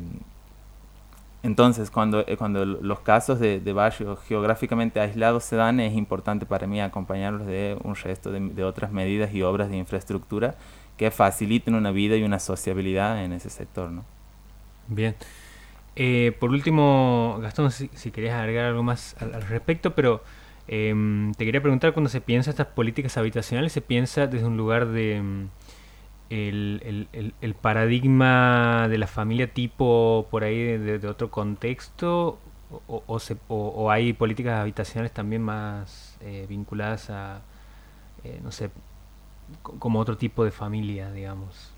entonces, 1.43 1.91
cuando, 1.91 2.25
eh, 2.27 2.37
cuando 2.37 2.65
los 2.65 3.01
casos 3.01 3.39
de, 3.39 3.61
barrios 3.73 4.19
geográficamente 4.27 5.01
aislados 5.01 5.45
se 5.45 5.57
dan, 5.57 5.81
es 5.81 5.95
importante 5.95 6.47
para 6.47 6.67
mí 6.67 6.81
acompañarlos 6.81 7.47
de 7.47 7.79
un 7.85 7.95
resto 7.95 8.33
de, 8.33 8.65
otras 8.65 8.91
medidas 8.91 9.33
y 9.33 9.43
obras 9.43 9.71
de 9.71 9.77
infraestructura 9.77 10.57
que 10.97 11.11
faciliten 11.11 11.75
una 11.75 11.91
vida 11.91 12.17
y 12.17 12.23
una 12.23 12.39
sociabilidad 12.39 13.25
en 13.25 13.33
ese 13.33 13.51
sector. 13.51 13.91
¿no? 13.91 14.05
Bien. 14.89 15.15
Eh, 15.97 16.37
por 16.39 16.51
último, 16.51 17.39
Gastón, 17.41 17.71
si, 17.71 17.89
querías 18.11 18.35
agregar 18.35 18.67
algo 18.67 18.83
más 18.83 19.17
al, 19.21 19.43
respecto, 19.43 19.95
pero 19.95 20.23
em, 20.69 21.33
te 21.35 21.45
quería 21.45 21.63
preguntar, 21.63 21.95
cuando 21.95 22.11
se 22.11 22.21
piensa 22.21 22.51
estas 22.51 22.67
políticas 22.67 23.17
habitacionales, 23.17 23.73
¿se 23.73 23.81
piensa 23.81 24.27
desde 24.27 24.47
un 24.47 24.57
lugar 24.59 24.89
de 24.89 25.17
em, 25.17 25.49
el, 26.31 27.09
el, 27.13 27.35
el, 27.41 27.55
paradigma 27.55 28.89
de 28.89 28.99
la 28.99 29.07
familia 29.07 29.53
tipo 29.53 30.27
por 30.31 30.45
ahí 30.45 30.77
de, 30.77 31.07
otro 31.09 31.31
contexto 31.31 32.39
o, 32.89 33.21
o, 33.49 33.91
hay 33.91 34.13
políticas 34.13 34.61
habitacionales 34.61 35.13
también 35.13 35.43
más 35.43 36.19
eh, 36.21 36.47
vinculadas 36.49 37.11
a, 37.11 37.43
eh, 38.25 38.41
no 38.43 38.51
sé, 38.51 38.71
como 39.63 39.99
otro 40.01 40.17
tipo 40.17 40.45
de 40.45 40.51
familia, 40.51 41.11
digamos. 41.13 41.73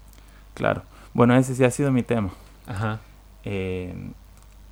Claro. 0.54 0.82
Bueno, 1.14 1.34
ese 1.36 1.54
sí 1.54 1.64
ha 1.64 1.70
sido 1.70 1.90
mi 1.92 2.02
tema. 2.02 2.30
Ajá. 2.66 3.00
Eh, 3.44 3.94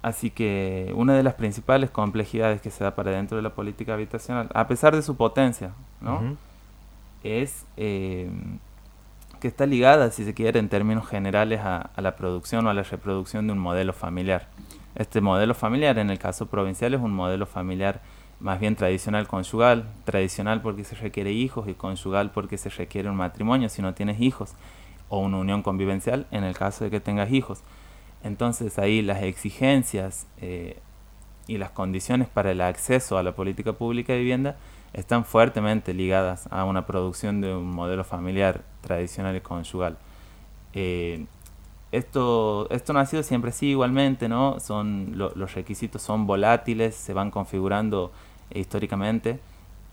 así 0.03 0.31
que 0.31 0.93
una 0.95 1.15
de 1.15 1.23
las 1.23 1.35
principales 1.35 1.91
complejidades 1.91 2.61
que 2.61 2.71
se 2.71 2.85
da 2.85 2.95
para 2.95 3.11
dentro 3.13 3.37
de 3.37 3.43
la 3.43 3.51
política 3.51 3.95
habitacional, 3.95 4.49
a 4.55 4.67
pesar 4.69 4.95
de 4.95 5.03
su 5.03 5.17
potencia, 5.17 5.73
¿no? 6.01 6.37
Es 7.23 7.65
que 9.41 9.49
está 9.49 9.67
ligada, 9.67 10.11
si 10.11 10.25
se 10.25 10.35
quiere, 10.35 10.59
en 10.59 10.69
términos 10.69 11.07
generales 11.07 11.61
a, 11.63 11.91
la 11.97 12.17
producción 12.17 12.67
o 12.67 12.71
a 12.71 12.75
la 12.75 12.83
reproducción 12.83 13.47
de 13.47 13.53
un 13.53 13.59
modelo 13.59 13.93
familiar. 13.93 14.49
Este 14.95 15.21
modelo 15.21 15.55
familiar, 15.55 15.99
en 15.99 16.11
el 16.11 16.19
caso 16.19 16.47
provincial, 16.47 16.95
es 16.95 17.01
un 17.01 17.13
modelo 17.13 17.47
familiar 17.47 18.01
más 18.41 18.61
bien 18.61 18.77
tradicional 18.77 19.27
conyugal, 19.27 19.89
tradicional 20.05 20.61
porque 20.63 20.85
se 20.85 20.95
requiere 20.95 21.33
hijos 21.33 21.69
y 21.69 21.75
conyugal 21.75 22.31
porque 22.31 22.59
se 22.59 22.69
requiere 22.69 23.09
un 23.09 23.17
matrimonio 23.17 23.69
si 23.69 23.83
no 23.83 23.95
tienes 23.95 24.21
hijos, 24.21 24.55
o 25.09 25.19
una 25.19 25.39
unión 25.39 25.63
convivencial 25.63 26.27
en 26.31 26.45
el 26.45 26.57
caso 26.57 26.85
de 26.85 26.91
que 26.91 27.01
tengas 27.01 27.31
hijos. 27.33 27.63
Entonces 28.23 28.79
ahí 28.79 29.03
las 29.03 29.23
exigencias 29.23 30.27
eh, 30.41 30.79
y 31.47 31.59
las 31.59 31.71
condiciones 31.71 32.29
para 32.29 32.51
el 32.51 32.61
acceso 32.61 33.19
a 33.19 33.23
la 33.23 33.33
política 33.33 33.73
pública 33.73 34.13
de 34.13 34.19
vivienda 34.21 34.57
están 34.93 35.25
fuertemente 35.25 35.95
ligadas 35.95 36.49
a 36.51 36.65
una 36.65 36.87
producción 36.87 37.41
de 37.41 37.55
un 37.55 37.71
modelo 37.71 38.03
familiar 38.03 38.63
tradicional 38.81 39.37
y 39.37 39.41
conyugal. 39.41 39.97
Eh, 40.73 41.27
esto, 41.93 42.69
esto 42.71 42.93
no 42.93 42.99
ha 42.99 43.07
sido 43.07 43.23
siempre 43.23 43.51
así 43.51 43.69
igualmente, 43.69 44.29
¿no? 44.29 44.61
Son, 44.61 45.13
los 45.17 45.55
requisitos 45.55 46.03
son 46.03 46.27
volátiles, 46.27 46.95
se 46.95 47.13
van 47.13 47.31
configurando 47.31 48.13
históricamente 48.55 49.39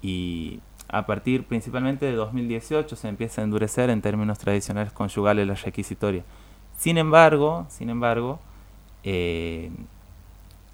y 0.02 0.60
a 0.90 1.06
partir 1.06 1.46
principalmente 1.46 2.06
de 2.06 2.14
2018 2.14 2.96
se 2.96 3.08
empieza 3.08 3.42
a 3.42 3.44
endurecer 3.46 3.90
en 3.90 4.02
términos 4.02 4.38
tradicionales 4.38 4.92
conyugales 4.92 5.48
la 5.48 5.56
requisitoria. 5.56 6.24
Sin 6.78 6.98
embargo, 6.98 7.66
sin 7.70 7.90
embargo, 7.90 8.40
eh, 9.04 9.72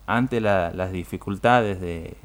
ante 0.07 0.41
las 0.41 0.91
dificultades 0.91 1.79
de, 1.79 2.15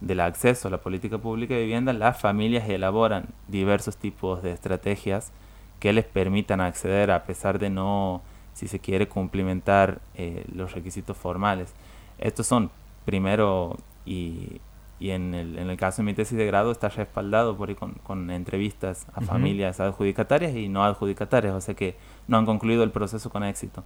del 0.00 0.20
acceso 0.20 0.68
a 0.68 0.70
la 0.70 0.78
política 0.78 1.18
pública 1.18 1.54
de 1.54 1.62
vivienda, 1.62 1.92
las 1.92 2.20
familias 2.20 2.68
elaboran 2.68 3.26
diversos 3.48 3.96
tipos 3.96 4.42
de 4.42 4.52
estrategias 4.52 5.32
que 5.80 5.92
les 5.92 6.04
permitan 6.04 6.60
acceder 6.60 7.10
a 7.10 7.24
pesar 7.24 7.58
de 7.58 7.70
no, 7.70 8.22
si 8.54 8.68
se 8.68 8.78
quiere, 8.78 9.08
cumplimentar 9.08 10.00
eh, 10.14 10.44
los 10.54 10.72
requisitos 10.72 11.16
formales. 11.16 11.74
Estos 12.18 12.46
son, 12.46 12.70
primero, 13.04 13.76
y, 14.04 14.60
y 14.98 15.10
en, 15.10 15.34
el, 15.34 15.58
en 15.58 15.68
el 15.68 15.76
caso 15.76 15.98
de 15.98 16.06
mi 16.06 16.14
tesis 16.14 16.38
de 16.38 16.46
grado 16.46 16.72
está 16.72 16.88
respaldado 16.88 17.56
por 17.56 17.68
ahí 17.68 17.74
con, 17.74 17.92
con 18.02 18.30
entrevistas 18.30 19.06
a 19.14 19.20
familias 19.20 19.80
adjudicatarias 19.80 20.54
y 20.54 20.68
no 20.68 20.84
adjudicatarias, 20.84 21.54
o 21.54 21.60
sea 21.60 21.74
que 21.74 21.96
no 22.28 22.38
han 22.38 22.46
concluido 22.46 22.82
el 22.82 22.90
proceso 22.90 23.28
con 23.28 23.44
éxito. 23.44 23.84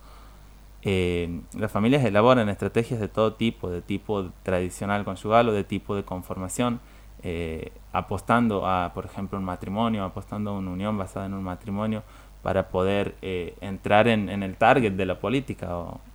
Eh, 0.82 1.40
las 1.58 1.70
familias 1.70 2.04
elaboran 2.04 2.48
estrategias 2.48 3.00
de 3.00 3.08
todo 3.08 3.34
tipo, 3.34 3.68
de 3.68 3.82
tipo 3.82 4.30
tradicional 4.42 5.04
conyugal 5.04 5.48
o 5.48 5.52
de 5.52 5.64
tipo 5.64 5.94
de 5.94 6.04
conformación, 6.04 6.80
eh, 7.22 7.72
apostando 7.92 8.66
a, 8.66 8.92
por 8.94 9.04
ejemplo, 9.04 9.38
un 9.38 9.44
matrimonio, 9.44 10.04
apostando 10.04 10.50
a 10.50 10.52
una 10.54 10.70
unión 10.70 10.96
basada 10.96 11.26
en 11.26 11.34
un 11.34 11.42
matrimonio 11.42 12.02
para 12.42 12.68
poder 12.68 13.14
eh, 13.22 13.54
entrar 13.60 14.08
en, 14.08 14.28
el 14.28 14.56
target 14.56 14.92
de 14.92 15.06
la 15.06 15.18
política 15.20 15.68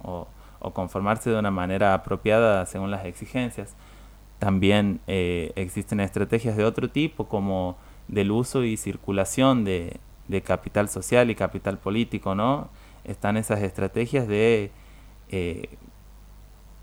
o, 0.04 0.28
conformarse 0.74 1.30
de 1.30 1.38
una 1.38 1.52
manera 1.52 1.94
apropiada 1.94 2.66
según 2.66 2.90
las 2.90 3.06
exigencias. 3.06 3.76
También 4.40 5.00
existen 5.06 6.00
estrategias 6.00 6.58
de 6.58 6.66
otro 6.66 6.90
tipo 6.90 7.28
como 7.28 7.78
del 8.08 8.32
uso 8.32 8.64
y 8.64 8.76
circulación 8.76 9.64
de, 9.64 10.00
de 10.28 10.42
capital 10.42 10.90
social 10.90 11.30
y 11.30 11.36
capital 11.36 11.78
político, 11.78 12.34
¿no? 12.34 12.70
están 13.06 13.38
esas 13.38 13.62
estrategias 13.62 14.28
de 14.28 14.72
eh, 15.30 15.70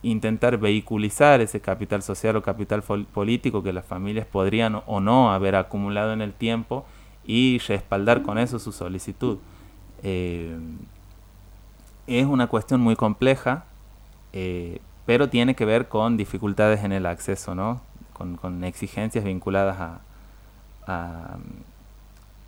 intentar 0.03 0.59
vehiculizar 0.59 1.41
ese 1.41 1.61
capital 1.61 2.03
social 2.03 2.37
o 2.37 2.43
capital 2.43 2.83
político 2.83 3.63
que 3.63 3.73
las 3.73 3.85
familias 3.85 4.27
podrían 4.27 4.83
o 4.87 5.01
no 5.01 5.33
haber 5.33 5.55
acumulado 5.55 6.13
en 6.13 6.21
el 6.21 6.33
tiempo 6.33 6.85
y 7.25 7.59
respaldar 7.59 8.23
con 8.23 8.39
eso 8.39 8.59
su 8.59 8.73
solicitud. 8.73 9.39
Eh, 10.03 10.57
es 12.07 12.27
una 12.27 12.49
cuestión 12.49 12.81
muy 12.81 12.97
compleja, 12.97 13.65
eh, 14.33 14.81
pero 15.07 15.29
tiene 15.29 15.55
que 15.55 15.65
ver 15.65 15.89
con 15.89 16.17
dificultades 16.17 16.83
en 16.85 16.93
el 16.93 17.07
acceso, 17.07 17.55
¿no? 17.55 17.81
con, 18.13 18.65
exigencias 18.65 19.25
vinculadas 19.25 20.01
a, 20.87 21.39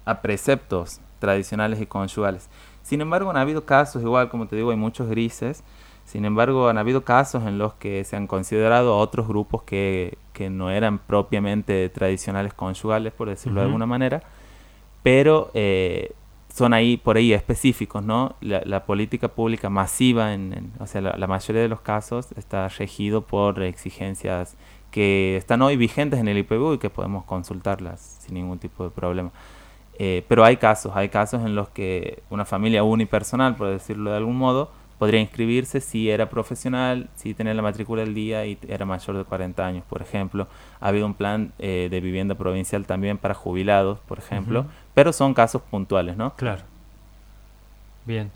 a, 0.05 0.23
preceptos 0.23 1.01
tradicionales 1.19 1.81
y 1.81 1.87
conyugales. 1.87 2.49
Sin 2.83 3.01
embargo, 3.01 3.31
han 3.31 3.37
habido 3.37 3.65
casos, 3.65 4.03
igual 4.03 4.29
como 4.29 4.47
te 4.47 4.57
digo, 4.57 4.71
hay 4.71 4.77
muchos 4.77 5.09
grises, 5.09 5.63
sin 6.05 6.25
embargo, 6.25 6.69
han 6.69 6.79
habido 6.79 7.05
casos 7.05 7.45
en 7.45 7.59
los 7.59 7.75
que 7.75 8.05
se 8.05 8.17
han 8.17 8.27
considerado 8.27 8.99
otros 8.99 9.27
grupos 9.27 9.63
que, 9.63 10.19
que 10.33 10.51
no 10.51 10.71
eran 10.71 10.99
propiamente 10.99 11.89
tradicionales 11.89 12.53
conyugales, 12.55 13.13
por 13.13 13.29
decirlo 13.29 13.61
de 13.61 13.67
alguna 13.67 13.87
manera, 13.87 14.23
pero 15.03 15.51
eh, 15.55 16.13
son 16.55 16.73
ahí 16.73 16.97
por 16.97 17.17
ahí 17.17 17.33
específicos, 17.33 18.05
¿no? 18.05 18.37
La, 18.41 18.85
política 18.85 19.29
pública 19.29 19.71
masiva, 19.71 20.35
en, 20.35 20.73
o 20.79 20.87
sea, 20.87 21.01
la, 21.01 21.27
mayoría 21.27 21.63
de 21.63 21.69
los 21.69 21.81
casos 21.81 22.29
está 22.37 22.69
regido 22.69 23.23
por 23.23 23.61
exigencias 23.63 24.57
que 24.93 25.37
están 25.37 25.63
hoy 25.63 25.77
vigentes 25.77 26.21
en 26.21 26.29
el 26.29 26.39
IPU 26.39 26.75
y 26.75 26.79
que 26.79 26.91
podemos 26.91 27.25
consultarlas 27.25 28.19
sin 28.21 28.35
ningún 28.35 28.61
tipo 28.61 28.85
de 28.85 28.91
problema. 28.91 29.33
Eh, 29.99 30.25
pero 30.29 30.45
hay 30.45 30.57
casos, 30.57 30.93
hay 30.95 31.09
casos 31.09 31.45
en 31.45 31.57
los 31.57 31.71
que 31.71 32.23
una 32.31 32.45
familia 32.45 32.85
unipersonal, 32.85 33.57
por 33.57 33.69
decirlo 33.69 34.13
de 34.13 34.17
algún 34.19 34.37
modo, 34.37 34.71
podría 34.99 35.21
inscribirse 35.21 35.81
si 35.81 36.11
era 36.11 36.29
profesional, 36.29 37.09
si 37.17 37.35
tenía 37.35 37.55
la 37.55 37.63
matrícula 37.63 38.03
del 38.03 38.15
día 38.15 38.47
y 38.47 38.59
era 38.69 38.85
mayor 38.85 39.17
de 39.17 39.25
40 39.25 39.67
años, 39.67 39.85
por 39.89 40.03
ejemplo. 40.03 40.49
Ha 40.81 40.89
habido 40.89 41.07
un 41.07 41.15
plan 41.15 41.53
eh, 41.59 41.89
de 41.91 42.01
vivienda 42.01 42.35
provincial 42.35 42.87
también 42.87 43.19
para 43.19 43.35
jubilados, 43.35 43.99
por 44.01 44.19
ejemplo, 44.19 44.67
pero 44.95 45.13
son 45.13 45.35
casos 45.35 45.63
puntuales, 45.63 46.17
¿no? 46.17 46.35
Claro. 46.37 46.63
Bien. 48.05 48.31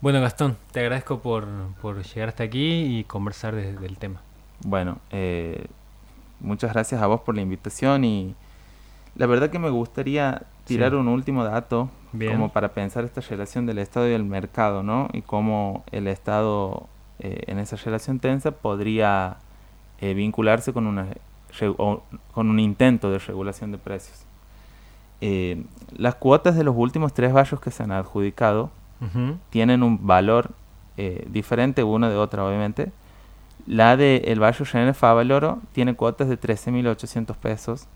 Bueno, 0.00 0.20
Gastón, 0.20 0.56
te 0.72 0.80
agradezco 0.80 1.20
por, 1.20 1.46
por 1.82 2.02
llegar 2.02 2.30
hasta 2.30 2.42
aquí 2.42 2.98
y 2.98 3.04
conversar 3.04 3.54
del 3.54 3.98
tema. 3.98 4.22
Bueno, 4.64 4.98
eh, 5.10 5.66
muchas 6.40 6.72
gracias 6.72 7.02
a 7.02 7.06
vos 7.06 7.20
por 7.20 7.34
la 7.34 7.42
invitación 7.42 8.04
y 8.04 8.34
la 9.14 9.26
verdad 9.26 9.50
que 9.50 9.58
me 9.58 9.70
gustaría 9.70 10.42
tirar 10.64 10.94
un 10.94 11.08
último 11.08 11.44
dato 11.44 11.90
como 12.12 12.48
para 12.50 12.72
pensar 12.72 13.04
esta 13.04 13.20
relación 13.20 13.66
del 13.66 13.78
Estado 13.78 14.08
y 14.08 14.12
el 14.12 14.24
mercado, 14.24 14.82
¿no? 14.82 15.08
Y 15.12 15.22
cómo 15.22 15.84
el 15.92 16.08
Estado 16.08 16.88
eh, 17.20 17.44
en 17.46 17.58
esa 17.58 17.76
relación 17.76 18.18
tensa 18.18 18.50
podría 18.50 19.36
eh, 20.00 20.14
vincularse 20.14 20.72
con, 20.72 20.86
una, 20.86 21.06
con 22.32 22.50
un 22.50 22.58
intento 22.58 23.10
de 23.10 23.18
regulación 23.18 23.72
de 23.72 23.78
precios. 23.78 24.24
Eh, 25.20 25.64
las 25.96 26.14
cuotas 26.14 26.56
de 26.56 26.64
los 26.64 26.74
últimos 26.74 27.12
tres 27.12 27.32
barrios 27.32 27.60
que 27.60 27.70
se 27.70 27.82
han 27.82 27.92
adjudicado 27.92 28.70
tienen 29.48 29.82
un 29.82 30.06
valor 30.06 30.50
diferente 31.28 31.82
una 31.82 32.10
de 32.10 32.16
otra, 32.16 32.44
obviamente. 32.44 32.92
La 33.66 33.96
del 33.96 34.22
el 34.26 34.40
barrio 34.40 34.66
René 34.70 34.92
Favaloro 34.92 35.60
tiene 35.72 35.94
cuotas 35.94 36.28
de 36.28 36.38
13.800 36.38 37.34
pesos, 37.36 37.86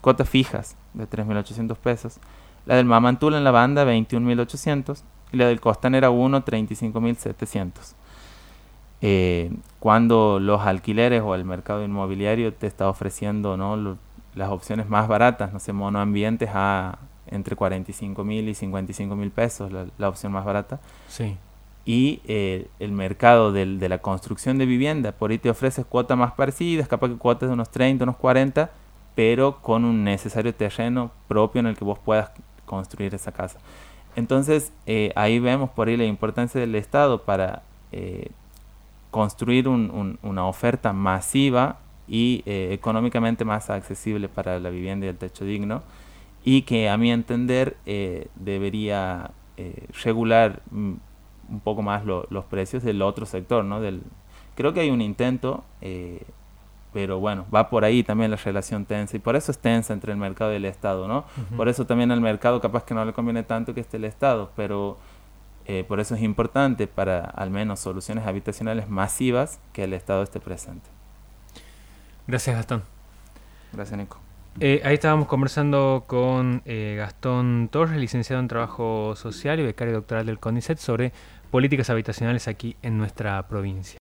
cuotas 0.00 0.28
fijas 0.28 0.76
de 0.92 1.08
3.800 1.08 1.76
pesos. 1.76 2.20
La 2.66 2.76
del 2.76 2.86
Mamantula 2.86 3.38
en 3.38 3.44
la 3.44 3.50
banda, 3.50 3.84
21.800. 3.84 5.02
Y 5.32 5.36
la 5.36 5.46
del 5.46 5.60
Costanera 5.60 6.10
1, 6.10 6.44
35.700. 6.44 7.94
Eh, 9.06 9.52
cuando 9.80 10.38
los 10.40 10.62
alquileres 10.62 11.22
o 11.22 11.34
el 11.34 11.44
mercado 11.44 11.84
inmobiliario 11.84 12.54
te 12.54 12.66
está 12.66 12.88
ofreciendo 12.88 13.56
¿no? 13.56 13.98
las 14.34 14.48
opciones 14.48 14.88
más 14.88 15.08
baratas, 15.08 15.52
no 15.52 15.60
sé, 15.60 15.74
monoambientes 15.74 16.48
a 16.54 16.98
entre 17.26 17.56
45 17.56 18.24
mil 18.24 18.48
y 18.48 18.54
55 18.54 19.16
mil 19.16 19.30
pesos, 19.30 19.70
la, 19.72 20.08
opción 20.08 20.32
más 20.32 20.44
barata. 20.44 20.80
Sí. 21.08 21.36
Y 21.84 22.20
eh, 22.26 22.68
el 22.78 22.92
mercado 22.92 23.52
del, 23.52 23.78
de 23.78 23.88
la 23.88 23.98
construcción 23.98 24.56
de 24.56 24.66
vivienda, 24.66 25.12
por 25.12 25.30
ahí 25.30 25.38
te 25.38 25.50
ofreces 25.50 25.84
cuotas 25.84 26.16
más 26.16 26.32
parecidas, 26.32 26.88
capaz 26.88 27.08
que 27.08 27.16
cuotas 27.16 27.48
de 27.48 27.52
unos 27.52 27.70
30, 27.70 28.04
unos 28.04 28.16
40, 28.16 28.70
pero 29.14 29.60
con 29.60 29.84
un 29.84 30.04
necesario 30.04 30.54
terreno 30.54 31.10
propio 31.28 31.60
en 31.60 31.66
el 31.66 31.76
que 31.76 31.84
vos 31.84 31.98
puedas 31.98 32.30
construir 32.66 33.14
esa 33.14 33.32
casa. 33.32 33.58
Entonces, 34.16 34.72
eh, 34.86 35.12
ahí 35.16 35.38
vemos 35.38 35.70
por 35.70 35.88
ahí 35.88 35.96
la 35.96 36.04
importancia 36.04 36.60
del 36.60 36.74
Estado 36.74 37.22
para 37.22 37.62
eh, 37.92 38.28
construir 39.10 39.68
una 39.68 40.46
oferta 40.46 40.92
masiva 40.92 41.78
y 42.06 42.42
eh, 42.46 42.70
económicamente 42.72 43.44
más 43.44 43.70
accesible 43.70 44.28
para 44.28 44.58
la 44.60 44.70
vivienda 44.70 45.06
y 45.06 45.08
el 45.08 45.16
techo 45.16 45.44
digno, 45.44 45.82
y 46.44 46.62
que 46.62 46.88
a 46.88 46.96
mi 46.96 47.10
entender 47.10 47.76
debería 48.34 49.30
regular 50.02 50.60
mm, 50.70 50.92
un 51.48 51.60
poco 51.60 51.82
más 51.82 52.04
los 52.04 52.44
precios 52.46 52.82
del 52.82 53.02
otro 53.02 53.24
sector, 53.24 53.64
¿no? 53.64 53.80
Del, 53.80 54.02
creo 54.54 54.74
que 54.74 54.80
hay 54.80 54.90
un 54.90 55.00
intento 55.00 55.64
pero 56.94 57.18
bueno, 57.18 57.44
va 57.52 57.68
por 57.68 57.84
ahí 57.84 58.04
también 58.04 58.30
la 58.30 58.36
relación 58.36 58.84
tensa 58.84 59.16
y 59.16 59.18
por 59.18 59.34
eso 59.34 59.50
es 59.50 59.58
tensa 59.58 59.92
entre 59.92 60.12
el 60.12 60.16
mercado 60.16 60.52
y 60.52 60.56
el 60.56 60.64
Estado, 60.64 61.08
¿no? 61.08 61.24
Por 61.56 61.68
eso 61.68 61.86
también 61.86 62.12
al 62.12 62.20
mercado 62.20 62.60
capaz 62.60 62.84
que 62.84 62.94
no 62.94 63.04
le 63.04 63.12
conviene 63.12 63.42
tanto 63.42 63.74
que 63.74 63.80
esté 63.80 63.96
el 63.96 64.04
Estado, 64.04 64.52
pero 64.54 64.96
eh, 65.66 65.84
por 65.88 65.98
eso 65.98 66.14
es 66.14 66.22
importante 66.22 66.86
para 66.86 67.24
al 67.24 67.50
menos 67.50 67.80
soluciones 67.80 68.26
habitacionales 68.26 68.88
masivas 68.88 69.58
que 69.72 69.82
el 69.82 69.92
Estado 69.92 70.22
esté 70.22 70.38
presente. 70.38 70.88
Gracias 72.28 72.54
Gastón. 72.54 72.84
Gracias 73.72 73.98
Nico. 73.98 74.20
Eh, 74.60 74.80
ahí 74.84 74.94
estábamos 74.94 75.26
conversando 75.26 76.04
con 76.06 76.62
eh, 76.64 76.94
Gastón 76.96 77.68
Torres, 77.72 77.98
licenciado 77.98 78.40
en 78.40 78.46
Trabajo 78.46 79.16
Social 79.16 79.58
y 79.58 79.64
becario 79.64 79.94
doctoral 79.94 80.26
del 80.26 80.38
CONICET, 80.38 80.78
sobre 80.78 81.12
políticas 81.50 81.90
habitacionales 81.90 82.46
aquí 82.46 82.76
en 82.82 82.98
nuestra 82.98 83.48
provincia. 83.48 83.98